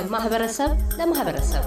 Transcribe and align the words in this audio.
ከማህበረሰብ 0.00 0.70
ለማህበረሰብ 0.98 1.64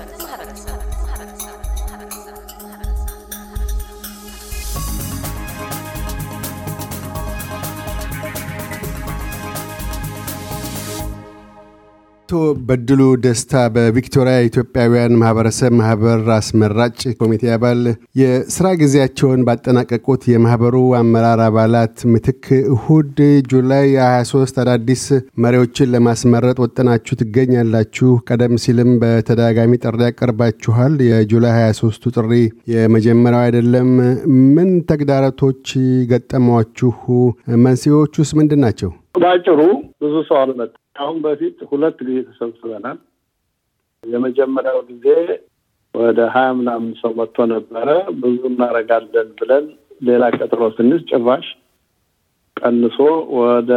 አቶ 12.26 12.36
በድሉ 12.68 13.00
ደስታ 13.24 13.62
በቪክቶሪያ 13.72 14.36
ኢትዮጵያውያን 14.46 15.16
ማህበረሰብ 15.22 15.72
ማህበር 15.80 16.20
አስመራጭ 16.36 17.00
ኮሚቴ 17.18 17.42
አባል፣ 17.54 17.80
የስራ 18.20 18.66
ጊዜያቸውን 18.82 19.40
ባጠናቀቁት 19.48 20.22
የማህበሩ 20.32 20.78
አመራር 21.00 21.42
አባላት 21.48 21.96
ምትክ 22.12 22.46
እሁድ 22.72 23.18
ጁላይ 23.52 23.86
23 24.04 24.62
አዳዲስ 24.64 25.04
መሪዎችን 25.44 25.92
ለማስመረጥ 25.96 26.56
ወጥናችሁ 26.64 27.20
ትገኛላችሁ። 27.20 28.10
ቀደም 28.30 28.56
ሲልም 28.64 28.92
በተደጋጋሚ 29.04 29.82
ጥሪ 29.84 30.00
ያቀርባችኋል። 30.08 30.96
የጁላይ 31.10 31.54
23ቱ 31.60 32.16
ጥሪ 32.16 32.32
የመጀመሪያው 32.74 33.46
አይደለም። 33.46 33.92
ምን 34.56 34.72
ተግዳሮቶች 34.90 35.66
ገጠሟችሁ? 36.12 36.92
መንስኤዎቹስ 37.64 38.32
ምንድን 38.40 38.62
ናቸው? 38.66 38.92
ባጭሩ 39.14 39.60
ብዙ 40.02 40.14
ሰው 40.28 40.36
አልመጣም። 40.40 40.80
አሁን 41.00 41.16
በፊት 41.24 41.58
ሁለት 41.70 41.98
ጊዜ 42.06 42.18
ተሰብስበናል። 42.28 42.98
የመጀመሪያው 44.04 44.78
ጊዜ 44.88 45.06
ወደ 45.94 46.20
ሀያ 46.34 46.48
ምናምን 46.58 46.90
ሰው 47.02 47.12
መጥቶ 47.18 47.46
ነበረ። 47.52 47.88
ብዙ 48.22 48.40
እናደርጋለን 48.50 49.28
ብለን 49.38 49.66
ሌላ 50.00 50.24
ቀጥሮ 50.36 50.62
ስንስ 50.76 51.02
ጭራሽ 51.10 51.46
ቀንሶ 52.56 52.98
ወደ 53.38 53.70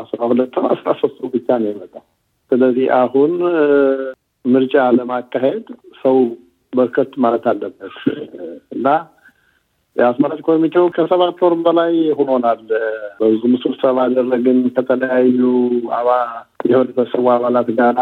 አስራ 0.00 0.20
ሁለት 0.30 0.54
አስራ 0.70 0.90
ሶስቱ 1.00 1.20
ብቻ 1.34 1.48
ነው 1.60 1.68
የመጣው። 1.70 2.04
ስለዚህ 2.50 2.86
አሁን 3.00 3.32
ምርጫ 4.44 4.74
ለማካሄድ 4.96 5.66
ሰው 6.02 6.16
በርከት 6.72 7.12
ማለት 7.24 7.44
አለበት 7.50 7.96
እና 8.76 8.86
የአስመራጭ 9.96 10.40
ኮሚቴው 10.46 10.86
ከሰባት 10.94 11.40
ወር 11.44 11.54
በላይ 11.64 11.92
ሆኖናል። 12.18 12.60
በዙም 13.20 13.52
ስብሰባ 13.64 13.96
አደረግን 14.06 14.58
ከተለያዩ 14.76 15.40
አባ 15.98 16.08
የህብረተሰቡ 16.68 17.26
አባላት 17.34 17.68
ጋራ 17.78 18.00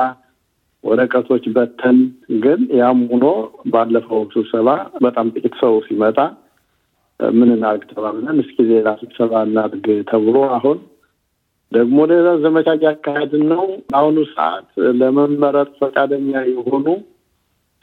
ወረቀቶች 0.84 1.44
በተን። 1.56 1.98
ግን 2.44 2.60
ያም 2.78 3.00
ሆኖ 3.10 3.26
ባለፈው 3.72 4.22
ስብሰባ 4.34 4.68
በጣም 5.04 5.26
ጥቂት 5.34 5.56
ሰው 5.60 5.74
ሲመጣ 5.86 6.18
ምን 7.20 7.50
እናድርግ 7.54 7.84
ተባብለን 7.90 8.38
እስኪ 8.42 8.64
ሌላ 8.70 8.88
ስብሰባ 9.02 9.42
እናድርግ 9.48 9.86
ተብሎ 10.10 10.36
አሁን 10.56 10.78
ደግሞ 11.72 11.98
ሌላ 12.10 12.28
ዘመቻ 12.42 12.68
እያካሄድን 12.78 13.44
ነው። 13.52 13.62
በአሁኑ 13.90 14.18
ሰዓት 14.32 14.66
ለመመረጥ 14.98 15.70
ፈቃደኛ 15.78 16.32
የሆኑ 16.50 16.86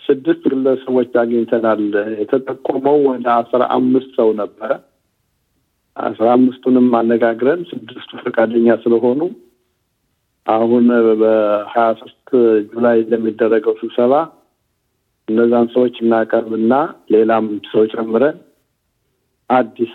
ስድስት 0.03 0.43
ግለሰቦች 0.51 1.11
አግኝተናል። 1.21 1.81
የተጠቆመው 2.21 2.97
ወደ 3.09 3.27
አስራ 3.35 3.61
አምስት 3.75 4.11
ሰው 4.19 4.29
ነበረ። 4.39 4.71
አስራ 5.97 6.27
አምስቱንም 6.35 6.87
አነጋግረን 6.99 7.61
ስድስቱ 7.71 8.11
ፈቃደኛ 8.23 8.75
ስለሆኑ 8.83 9.21
አሁን 10.47 10.85
በሀያ 11.19 11.87
ሶስት 12.01 12.27
ጁላይ 12.69 12.99
ለሚደረገው 13.11 13.73
ስብሰባ 13.81 14.13
እነዛን 15.27 15.67
ሰዎች 15.73 15.95
እናቀርብና 16.03 16.73
ሌላም 17.13 17.47
ሰው 17.71 17.83
ጨምረን 17.93 18.37
አዲስ 19.49 19.93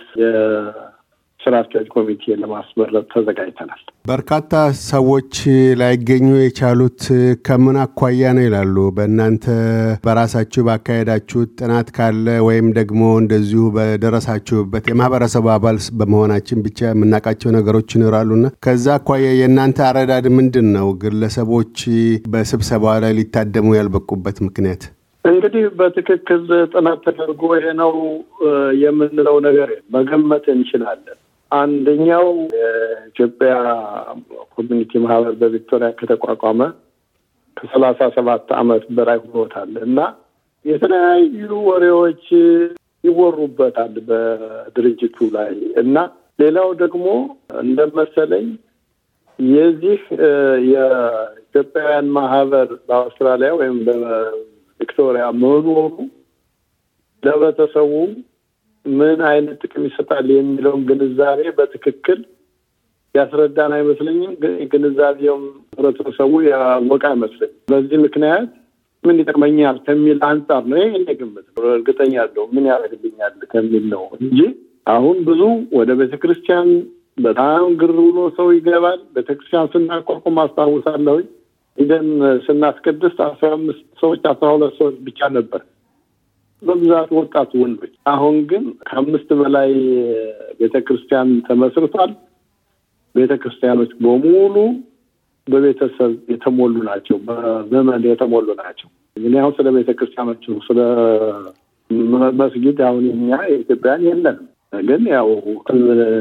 ስራ 1.44 1.54
አስኪያጅ 1.62 1.86
ኮሚቴ 1.94 2.34
ለማስመረጥ 2.42 3.04
ተዘጋጅተናል። 3.12 3.80
በርካታ 4.08 4.52
ሰዎች 4.84 5.34
ላይገኙ 5.80 6.28
የቻሉት 6.38 7.02
ከምን 7.46 7.76
አኳያ 7.82 8.32
ነው 8.36 8.44
ይላሉ? 8.46 8.76
በእናንተ 8.96 9.44
በራሳችሁ 10.04 10.64
ባካሄዳችሁት 10.68 11.52
ጥናት 11.60 11.88
ካለ 11.96 12.36
ወይም 12.48 12.68
ደግሞ 12.78 13.02
እንደዚሁ 13.22 13.62
በደረሳችሁበት 13.76 14.90
የማህበረሰቡ 14.90 15.46
አባል 15.54 15.78
በመሆናችን 16.00 16.64
ብቻ 16.66 16.80
የምናውቃቸው 16.88 17.52
ነገሮች 17.58 17.96
ይኖራሉና 17.96 18.52
ከዛ 18.66 18.86
አኳያ 18.98 19.30
የእናንተ 19.34 19.80
አረዳድ 19.88 20.28
ምንድን 20.38 20.68
ነው? 20.76 20.88
ግለሰቦች 21.04 21.78
በስብሰባ 22.32 22.94
ላይ 23.04 23.14
ሊታደሙ 23.18 23.68
ያልበቁበት 23.78 24.38
ምክንያት? 24.46 24.84
እንግዲህ 25.24 25.64
በትክክል 25.78 26.40
ጥናት 26.72 26.98
ተደርጎ 27.06 27.42
ይሄ 27.56 27.66
ነው 27.78 27.92
የምንለው 28.82 29.36
ነገር 29.46 29.68
መገመት 29.94 30.44
እንችላለን። 30.54 31.18
አንደኛው 31.54 32.26
የኢትዮጵያ 32.56 33.52
community 34.54 34.92
ማህበር 35.04 35.34
በቪክቶሪያ 35.40 35.88
ከተቋቋመ 35.98 36.60
ከሰላሳ 37.56 38.08
ሰባት 38.16 38.46
ዓመት 38.60 38.84
በላይ 38.96 39.18
ሆኖታል 39.24 39.72
እና 39.86 39.98
የተለያዩ 40.64 41.50
ወሬዎች 41.68 42.24
ይወሩበታል 43.04 43.94
በድርጅቱ 44.08 45.26
ላይ 45.36 45.50
እና 45.82 45.96
ሌላው 46.40 46.68
ደግሞ 46.82 47.06
እንደመሰለኝ 47.62 48.46
የዚህ 49.38 50.00
የኢትዮጵያውያን 50.72 52.08
ማህበር 52.16 52.68
በአውስትራሊያ 52.88 53.50
ወይም 53.60 53.76
በቪክቶሪያ 53.86 55.24
መኖሩ 55.42 55.66
ለህብረተሰቡ 57.22 57.92
ምን 58.84 59.20
አይነት 59.28 59.60
ጥቅም 59.62 59.84
ይሰጣል 59.88 60.26
የሚለውን 60.32 60.82
ግንዛቤ 60.88 61.40
በትክክል 61.58 62.18
ያስረዳን 63.14 63.72
አይመስለኝም። 63.76 64.32
ግንዛቤውም 64.72 65.44
ህብረተሰቡ 65.72 66.32
ያወቀ 66.48 67.04
አይመስለኝም። 67.12 67.58
በዚህ 67.70 67.98
ምክንያት 68.04 68.48
ምን 69.04 69.18
ይጠቅመኛል 69.20 69.76
ከሚል 69.86 70.18
አንጻር 70.28 70.62
ነው። 70.70 70.78
እኔ 70.90 71.06
ግምት 71.20 71.46
እርግጠኛ 71.70 72.12
ያለው 72.20 72.44
ምን 72.54 72.66
ያደርግልኛል 72.70 73.34
ከሚል 73.52 73.84
ነው 73.94 74.04
እንጂ 74.18 74.38
አሁን 74.86 75.16
ብዙ 75.26 75.42
ወደ 75.78 75.90
ቤተ 76.00 76.14
ክርስቲያን 76.22 76.68
በጣም 77.18 77.64
ግር 77.80 77.92
ብሎ 77.98 78.18
ሰው 78.38 78.48
ይገባል። 78.56 79.00
ቤተ 79.16 79.28
ክርስቲያን 79.34 79.70
ስናቋቁም 79.74 80.38
አስታውሳለሁ 80.42 81.16
ሂደን 81.78 82.08
ስናስቀድስ 82.44 83.14
አስራ 83.26 83.48
አምስት 83.56 83.84
ሰዎች 84.02 84.22
አስራ 84.32 84.48
ሁለት 84.54 84.74
ሰዎች 84.80 84.96
ብቻ 85.06 85.28
ነበር 85.36 85.62
በብዛት 86.64 87.10
ወጣት 87.18 87.50
ወንዶች። 87.60 87.92
አሁን 88.12 88.36
ግን 88.50 88.64
ከአምስት 88.88 89.30
በላይ 89.40 89.70
ቤተ 90.60 90.74
ክርስቲያን 90.86 91.30
ተመስርቷል። 91.48 92.12
ቤተ 93.14 93.32
ክርስቲያኖች 93.42 93.90
በሙሉ 94.00 94.56
በቤተሰብ 95.46 96.12
የተሞሉ 96.32 96.74
ናቸው፣ 96.88 97.16
በዘመን 97.26 98.04
የተሞሉ 98.08 98.48
ናቸው። 98.60 98.88
እኔ 99.16 99.34
አሁን 99.40 99.52
ስለ 99.58 99.68
ቤተ 99.76 99.90
ክርስቲያኖች 99.98 100.44
ስለ 100.66 100.78
መስጊድ 102.40 102.78
አሁን 102.86 103.04
እኛ 103.14 103.30
የኢትዮጵያን 103.46 104.04
የለንም፣ 104.06 104.46
ግን 104.82 105.02
ያው 105.12 105.28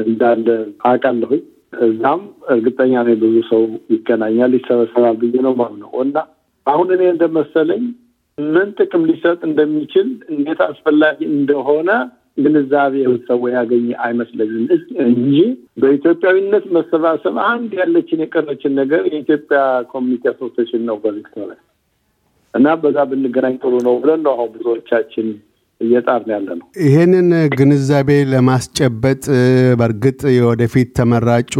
እንዳለ 0.04 0.46
አውቃለሁኝ። 0.88 1.42
እዛም 1.84 2.20
እርግጠኛ 2.54 2.92
ነኝ 3.06 3.16
ብዙ 3.22 3.36
ሰው 3.48 3.62
ይገናኛል፣ 3.94 4.52
ይሰበሰባል 4.58 5.16
ብዬ 5.22 5.36
ነው 5.46 5.54
ማምነው 5.60 5.92
እና 6.04 6.16
አሁን 6.66 6.88
እኔ 6.94 7.02
እንደመሰለኝ 7.10 7.82
ምን 8.38 8.68
ጥቅም 8.78 9.02
ሊሰጥ 9.08 9.40
እንደሚችል 9.48 10.06
እንዴት 10.32 10.60
አስፈላጊ 10.66 11.18
እንደሆነ 11.32 11.90
ግንዛቤ 12.38 12.94
ሰው 13.28 13.42
ያገኘ 13.54 13.88
አይመስለኝም። 14.04 14.64
እንጂ 15.04 15.34
በኢትዮጵያዊነት 15.82 16.64
መሰባሰብ 16.76 17.36
አንድ 17.50 17.72
ያለችን 17.80 18.22
የቀረችን 18.24 18.72
ነገር 18.80 19.02
የኢትዮጵያ 19.10 19.60
community 19.92 20.24
association 20.32 20.82
ነው 20.88 20.96
በቪክቶሪያ 21.04 21.58
እና 22.54 22.74
በዛ 22.82 22.98
ብንገናኝ 23.10 23.54
ጥሩ 23.62 23.74
ነው 23.86 23.94
ብለን 24.02 24.20
ነው 24.26 24.32
አሁን 24.34 24.50
ብዙዎቻችን 24.56 25.28
እየጣርን 25.80 26.30
ያለ 26.32 26.48
ነው። 26.58 26.66
ይህንን 26.84 27.28
ግንዛቤ 27.54 28.10
ለማስጨበጥ 28.32 29.22
በእርግጥ 29.80 30.20
የወደፊት 30.34 30.88
ተመራጩ 30.98 31.54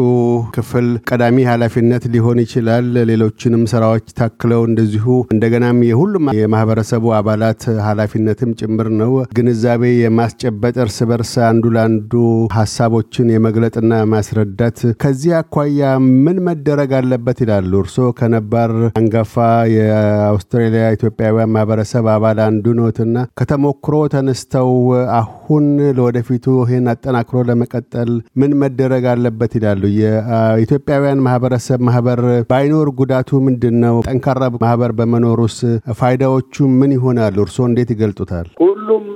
ክፍል 0.56 0.86
ቀዳሚ 1.08 1.36
ኃላፊነት 1.50 2.04
ሊሆን 2.14 2.38
ይችላል። 2.44 2.86
ሌሎችንም 3.10 3.64
ስራዎች 3.72 4.06
ታክለው 4.20 4.62
እንደዚሁ 4.68 5.06
እንደገናም 5.34 5.80
የሁሉም 5.88 6.28
የማህበረሰቡ 6.38 7.04
አባላት 7.18 7.62
ኃላፊነትም 7.86 8.52
ጭምር 8.60 8.88
ነው። 9.00 9.12
ግንዛቤ 9.36 9.82
የማስጨበጥ 9.96 10.74
እርስ 10.84 10.98
በርስ 11.10 11.34
አንዱ 11.48 11.72
ለአንዱ 11.76 12.12
ሀሳቦችን 12.58 13.32
የመግለጥና 13.34 13.82
ማስረዳት። 14.14 14.78
ከዚህ 15.04 15.32
አኳያ 15.40 15.82
ምን 16.24 16.38
መደረግ 16.48 16.90
አለበት 16.98 17.38
ይላሉ? 17.44 17.72
እርስዎ 17.84 18.08
ከነባር 18.18 18.70
አንጋፋ 18.94 19.34
የአውስትራሊያ 19.74 20.84
ኢትዮጵያውያን 20.96 21.52
ማህበረሰብ 21.54 22.06
አባል 22.14 22.38
አንዱ 22.44 22.66
ኖትና 22.78 23.10
ከተሞክሮ 23.38 23.94
ተነስተው 24.12 24.70
አሁን 25.18 25.64
ለወደፊቱ 25.96 26.46
ይህን 26.62 26.86
አጠናክሮ 26.92 27.42
ለመቀጠል 27.48 28.10
ምን 28.40 28.52
መደረግ 28.62 29.04
አለበት 29.12 29.52
ይላሉ? 29.58 29.82
የኢትዮጵያውያን 30.00 31.22
ማህበረሰብ 31.26 31.80
ማህበር 31.88 32.20
ባይኖር 32.50 32.90
ጉዳቱ 33.00 33.40
ምንድን 33.46 33.76
ነው? 33.84 33.96
ጠንካራ 34.08 34.42
ማህበር 34.56 34.92
በመኖሩስ 34.98 35.58
ፋይዳዎቹ 36.00 36.54
ምን 36.80 36.92
ይሆናሉ? 36.96 37.36
እርስዎ 37.46 37.64
እንዴት 37.70 37.90
ይገልጡታል? 37.94 38.48
ሁሉም 38.64 39.06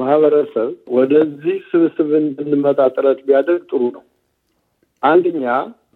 ማህበረሰብ 0.00 0.70
ወደዚህ 0.96 1.58
ስብስብ 1.70 2.10
እንድንመጣ 2.20 2.80
ጥረት 2.96 3.18
ቢያደርግ 3.26 3.62
ጥሩ 3.70 3.82
ነው። 3.96 4.04
አንደኛ 5.02 5.44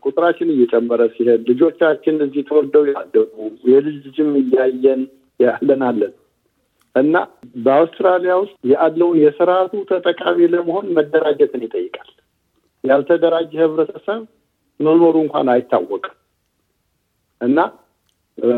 ቁጥራችን 0.05 0.49
እየጨመረ 0.55 1.03
ሲሄድ 1.15 1.41
ልጆቻችን 1.51 2.17
እዚህ 2.27 2.43
ተወልደው 2.49 2.85
ያደጉ 2.91 3.35
የልጅ 3.71 3.97
ልጅም 4.07 4.31
እያየን 4.41 5.01
ያለን 5.41 5.83
እና 6.95 7.17
በአውስትራሊያ 7.65 8.33
ውስጥ 8.41 8.55
ያለውን 8.73 9.19
የስርዓቱ 9.23 9.73
ተጠቃሚ 9.91 10.49
ለመሆን 10.55 10.87
መደራጀትን 10.97 11.63
ይጠይቃል። 11.67 12.09
ያልተደራጀ 12.85 13.53
ህብረተሰብ 13.63 14.23
መኖሩ 14.81 15.15
እንኳን 15.25 15.49
አይታወቅም 15.55 16.17
እና 17.41 17.59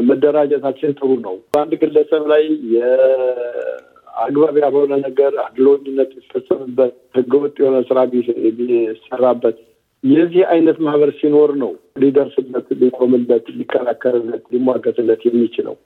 መደራጀታችን 0.02 0.96
ጥሩ 0.99 1.11
ነው። 1.25 1.34
በአንድ 1.52 1.73
ግለሰብ 1.82 2.25
ላይ 2.32 2.43
የአግባብ 2.75 4.56
ያልሆነ 4.62 4.93
ነገር 5.06 5.32
አድሎኝነት 5.44 6.11
ሊፈጸምበት፣ 6.19 6.94
ህገወጥ 7.17 7.55
የሆነ 7.62 7.79
ስራ 7.88 7.99
ቢሰራበት 8.12 9.58
የዚህ 10.05 10.43
አይነት 10.52 10.79
ማህበር 10.84 11.11
ሲኖር 11.19 11.50
ነው 11.56 11.73
ሊደርስለት፣ 12.02 12.69
ሊቆምለት፣ 12.81 13.46
ሊከራከርለት፣ 13.58 14.44
ሊሟገትለት 14.55 15.20
የሚችለው። 15.29 15.76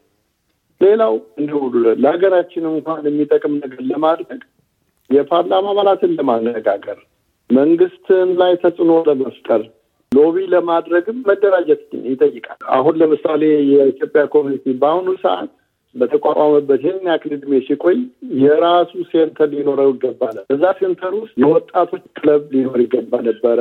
ሌላው 0.81 1.15
እንዲሁ 1.39 1.59
ለሀገራችን 2.03 2.65
እንኳን 2.73 3.05
የሚጠቅም 3.09 3.55
ነገር 3.63 3.81
ለማድረግ 3.91 4.41
የፓርላማ 5.11 5.67
አባላትን 5.73 6.13
ለማነጋገር 6.19 6.99
መንግስትን 7.51 8.29
ላይ 8.41 8.53
ተጽዕኖ 8.63 8.93
ለመፍጠር 9.09 9.63
lobby 10.13 10.37
ለማድረግም 10.53 11.19
መደራጀት 11.29 11.81
ይጠይቃል። 12.11 12.59
አሁን 12.77 12.95
ለምሳሌ 13.01 13.43
የኢትዮጵያ 13.73 14.23
community 14.35 14.75
በአሁኑ 14.83 15.09
ሰዓት 15.25 15.51
በተቋቋመበት 15.95 16.81
ይህን 16.85 17.07
ያክል 17.11 17.33
ዕድሜ 17.37 17.61
ሲቆይ 17.67 17.99
የራሱ 18.41 18.93
center 19.11 19.49
ሊኖረው 19.53 19.91
ይገባ 19.93 20.23
ነበር። 20.31 20.47
እዛ 20.55 20.73
center 20.81 21.13
ውስጥ 21.21 21.35
የወጣቶች 21.43 22.05
ክለብ 22.19 22.43
ሊኖር 22.55 22.79
ይገባ 22.85 23.21
ነበረ። 23.29 23.61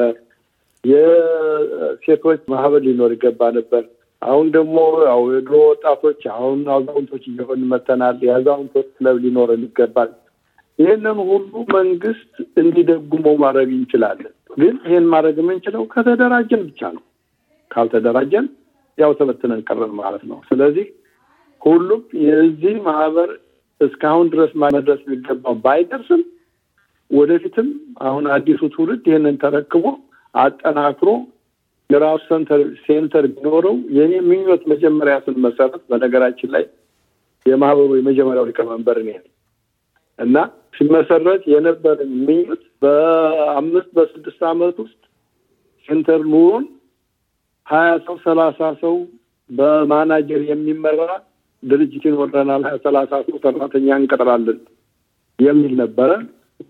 የሴቶች 0.83 2.41
ማህበር 2.53 2.81
ሊኖር 2.88 3.12
ይገባ 3.15 3.41
ነበር። 3.57 3.83
አሁን 4.21 4.47
ደግሞ 4.53 4.77
ያው 5.07 5.21
የድሮ 5.31 5.56
ወጣቶች 5.69 6.21
አሁን 6.33 6.59
አዛውንቶች 6.75 7.23
እየሆን 7.31 7.62
መተናል። 7.71 8.17
የአዛውንቶች 8.25 8.88
ክለብ 8.95 9.17
ሊኖረን 9.23 9.63
ይገባል። 9.67 10.12
ይህንን 10.79 11.17
ሁሉ 11.29 11.51
መንግስት 11.75 12.31
እንዲደጉመው 12.62 13.35
ማድረግ 13.44 13.69
እንችላለን። 13.75 14.33
ግን 14.57 14.75
ይህን 14.88 15.07
ማድረግ 15.13 15.38
የምንችለው 15.41 15.83
ከተደራጀን 15.94 16.63
ብቻ 16.69 16.81
ነው። 16.95 17.03
ካልተደራጀን 17.71 18.45
ያው 18.97 19.12
ተበትነን 19.19 19.62
ቀረን 19.67 19.94
ማለት 20.00 20.23
ነው። 20.29 20.38
ስለዚህ 20.50 20.85
ሁሉም 21.62 22.01
የዚህ 22.25 22.75
ማህበር 22.88 23.29
እስካሁን 23.81 24.27
ድረስ 24.33 24.51
መድረስ 24.63 25.00
የሚገባው 25.06 25.56
ባይደርስም 25.63 26.21
ወደፊትም 27.12 27.67
አሁን 28.06 28.25
አዲሱ 28.35 28.62
ትውልድ 28.75 29.03
ይህንን 29.09 29.35
ተረክቦ 29.41 29.85
አጠናክሮ 30.35 31.09
የራሱ 31.90 32.28
center 32.86 33.25
ቢኖረው 33.34 33.76
የኔ 33.98 34.14
ምኞት 34.28 34.64
መጀመሪያ 34.72 35.16
ስንመሰረት 35.26 35.84
በነገራችን 35.90 36.52
ላይ 36.56 36.64
የማህበሩ 37.46 37.90
የመጀመሪያው 37.98 38.48
ሊቀመንበር 38.50 38.98
እኔ 39.04 39.12
እና 40.20 40.38
ሲመሰረት 40.78 41.44
የነበረን 41.52 42.12
ምኞት 42.28 42.64
በአምስት 42.82 43.90
በስድስት 43.98 44.42
ዓመት 44.52 44.78
ውስጥ 44.84 45.00
center 45.88 46.22
ኖሮን 46.31 46.66
ሀያ 47.68 47.90
ሰው 48.08 48.16
ሰላሳ 48.26 48.70
ሰው 48.82 48.96
በማናጀር 49.50 50.42
የሚመራ 50.50 51.02
ድርጅት 51.64 52.04
ይኖረናል፣ 52.08 52.64
ሀያ 52.68 52.78
ሰላሳ 52.86 53.12
ሰው 53.28 53.38
ሰራተኛ 53.46 53.88
እንቀጥራለን 54.00 54.60
የሚል 55.40 55.74
ነበረ። 55.82 56.12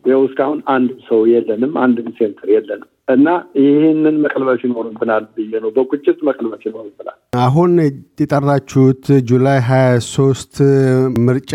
ይኸው 0.06 0.22
እስካሁን 0.28 0.60
አንድም 0.74 1.00
ሰው 1.10 1.20
የለንም፣ 1.32 1.74
አንድም 1.84 2.08
center 2.20 2.50
የለንም። 2.54 2.90
እና 3.08 3.28
ይህንን 3.60 4.16
መቀልበስ 4.24 4.62
ይኖርብናል 4.66 5.24
ብዬ 5.36 5.52
ነው። 5.64 5.70
በቁጭት 5.76 6.20
መቀልበስ 6.28 6.64
ይኖርብናል። 6.68 7.18
አሁን 7.40 7.72
የጠራችሁት 8.22 9.04
July 9.30 9.60
ሀያ 9.68 9.86
ሶስት 10.08 10.56
ምርጫ 11.28 11.54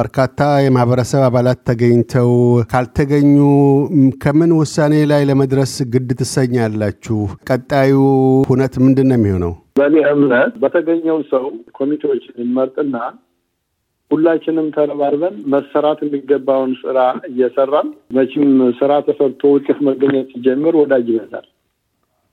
በርካታ 0.00 0.38
የማህበረሰብ 0.64 1.22
አባላት 1.28 1.60
ተገኝተው 1.68 2.30
ካልተገኙ 2.72 3.34
ከምን 4.24 4.52
ውሳኔ 4.60 4.94
ላይ 5.12 5.24
ለመድረስ 5.30 5.74
ግድ 5.94 6.10
ትሰኛላችሁ? 6.20 7.18
ቀጣዩ 7.50 7.94
ሁነት 8.50 8.76
ምንድን 8.84 9.08
ነው 9.10 9.18
የሚሆነው? 9.18 9.54
በእኔ 9.78 9.96
እምነት 10.12 10.54
በተገኘው 10.62 11.18
ሰው 11.32 11.44
ኮሚቴዎችን 11.78 12.34
እንመርጥና 12.42 12.96
ሁላችንም 14.10 14.66
ተረባርበን 14.76 15.34
መሰራት 15.52 15.98
የሚገባውን 16.04 16.72
ስራ 16.80 16.98
እየሰራን 17.28 17.88
መቼም 18.16 18.48
ስራ 18.78 18.92
ተሰርቶ 19.06 19.52
ውጤት 19.54 19.80
መገኘት 19.88 20.28
ሲጀምር 20.32 20.76
ወዳጅ 20.80 21.08
ይበዛል 21.12 21.46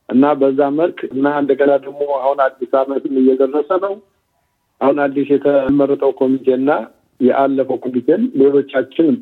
እና 0.09 0.25
በዛ 0.41 0.59
መልክ 0.77 0.99
እና 1.09 1.27
እንደገና 1.41 1.71
ደግሞ 1.85 2.01
አሁን 2.19 2.39
አዲስ 2.45 2.71
ዓመትም 2.81 3.15
እየደረሰ 3.21 3.69
ነው። 3.85 3.95
አሁን 4.81 4.97
አዲስ 5.05 5.27
የተመረጠው 5.33 6.11
ኮሚቴና 6.19 6.69
የአለፈው 7.19 7.77
ኮሚቴን 7.85 8.23
ሌሎቻችንም 8.41 9.17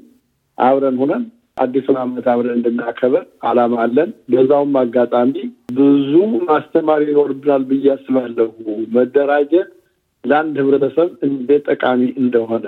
አብረን 0.57 0.97
ሁነን 1.01 1.23
አዲሱን 1.57 1.97
ዓመት 2.01 2.25
አብረን 2.31 2.57
እንድናከብር 2.57 3.23
አላማ 3.49 3.75
አለን። 3.83 4.09
በዛውም 4.31 4.73
አጋጣሚ 4.81 5.33
ብዙ 5.77 6.11
ማስተማር 6.49 7.01
ይኖርብናል 7.05 7.63
ብዬ 7.69 7.87
አስባለሁ። 7.93 8.49
መደራጀት 8.95 9.69
ለአንድ 10.25 10.55
ህብረተሰብ 10.61 11.09
እንዴት 11.27 11.63
ጠቃሚ 11.71 12.01
እንደሆነ 12.21 12.65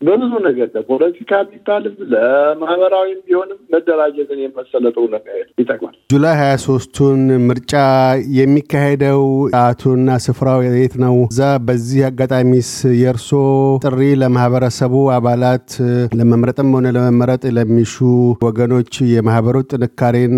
በብዙ 0.00 0.32
ነገር 0.44 0.68
ለፖለቲካ 0.74 1.30
ቢባልም 1.48 1.94
ለማህበራዊም 2.12 3.20
ቢሆንም 3.26 3.58
መደራጀትን 3.72 4.40
የመሰለ 4.42 4.84
ጥሩ 4.94 5.04
ነገር 5.14 5.38
ይጠቅማል። 5.60 5.94
ጁላይ 6.12 6.34
ሀያ 6.40 6.52
ሶስቱን 6.64 7.18
ምርጫ 7.48 7.72
የሚካሄደው 8.38 9.22
ሰዓቱና 9.54 10.18
ስፍራው 10.26 10.60
የት 10.66 10.94
ነው? 11.04 11.14
እዛ 11.26 11.40
በዚህ 11.68 12.02
አጋጣሚስ 12.08 12.70
የእርሶ 13.00 13.30
ጥሪ 13.84 14.00
ለማህበረሰቡ 14.22 14.94
አባላት 15.16 15.66
ለመምረጥም 16.18 16.70
ሆነ 16.76 16.92
ለመመረጥ 16.96 17.42
ለሚሹ 17.56 17.96
ወገኖች 18.46 18.92
የማህበሩ 19.14 19.56
ጥንካሬን 19.72 20.36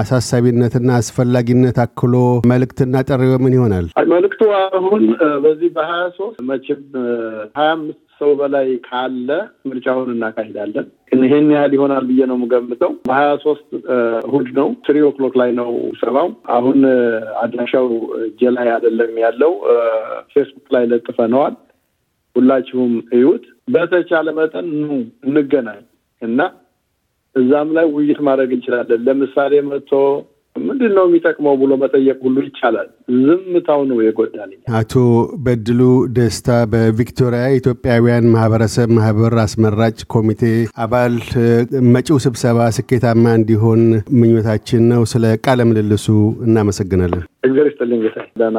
አሳሳቢነትና 0.00 0.90
አስፈላጊነት 1.00 1.80
አክሎ 1.86 2.14
መልእክትና 2.50 3.02
ጥሪው 3.10 3.34
ምን 3.44 3.56
ይሆናል? 3.58 3.88
መልእክቱ 4.12 4.42
አሁን 4.76 5.02
በዚህ 5.44 5.68
በሀያ 5.76 6.06
ሶስት 6.16 6.38
መቼም 6.50 6.80
ሀያ 7.58 7.68
አምስት 7.74 8.00
ሰው 8.20 8.30
በላይ 8.38 8.68
ካለ 8.86 9.28
ምርጫውን 9.68 10.10
እናካሂዳለን። 10.14 10.86
ግን 11.08 11.22
ይሄን 11.26 11.48
ያህል 11.54 11.72
ይሆናል 11.76 12.04
ብዬ 12.08 12.20
ነው 12.30 12.36
የምገምተው። 12.38 12.92
በሀያ 13.08 13.30
ሶስት 13.44 13.68
እሁድ 14.26 14.48
ነው 14.58 14.68
three 14.86 14.96
o'clock 15.08 15.34
ላይ 15.40 15.50
ነው 15.58 15.70
ሰባው። 16.00 16.28
አሁን 16.56 16.78
አድራሻው 17.42 17.88
እጄ 18.22 18.50
ላይ 18.56 18.68
አይደለም 18.74 19.12
ያለው፣ 19.24 19.52
ፌስቡክ 20.34 20.66
ላይ 20.76 20.86
ለጥፈነዋል። 20.92 21.56
ሁላችሁም 22.36 22.92
እዩት። 23.16 23.44
በተቻለ 23.74 24.28
መጠን 24.36 24.66
ኑ 24.80 24.88
እንገናኝ 25.26 25.80
እና 26.22 26.40
እዛም 27.36 27.68
ላይ 27.76 27.86
ውይይት 27.90 28.20
ማድረግ 28.26 28.50
እንችላለን። 28.54 29.02
ለምሳሌ 29.06 29.52
መጥቶ 29.68 29.92
ምንድን 30.56 30.92
ነው 30.96 31.04
የሚጠቅመው 31.08 31.54
ብሎ 31.60 31.72
መጠየቅ 31.82 32.16
ሁሉ 32.24 32.36
ይቻላል። 32.46 32.88
ዝምታው 33.20 33.80
ነው 33.90 33.98
የጎዳን። 34.02 34.50
አቶ 34.78 34.94
በድሉ 35.44 35.80
ደስታ 36.16 36.48
በቪክቶሪያ 36.72 37.42
የኢትዮጵያውያን 37.46 38.30
ማህበረሰብ 38.34 38.88
ማህበር 38.98 39.36
አስመራጭ 39.44 39.98
ኮሚቴ 40.14 40.42
አባል፣ 40.84 41.14
መጪው 41.94 42.18
ስብሰባ 42.26 42.68
ስኬታማ 42.78 43.24
እንዲሆን 43.38 43.82
ምኞታችን 44.20 44.84
ነው። 44.92 45.04
ስለ 45.12 45.24
ቃለ 45.44 45.60
ምልልሱ 45.70 46.08
እናመሰግናለን። 46.46 47.24
እግዚአብሔር 47.42 47.70
ይስጥልኝ 47.70 48.02
ጌታ 48.06 48.18
ደህና 48.36 48.58